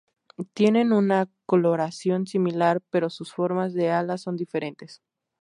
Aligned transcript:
Tienen 0.55 0.93
una 0.93 1.29
coloración 1.45 2.25
similar, 2.25 2.81
pero 2.89 3.11
sus 3.11 3.31
formas 3.35 3.75
de 3.75 3.91
ala 3.91 4.17
son 4.17 4.35
diferentes. 4.35 5.03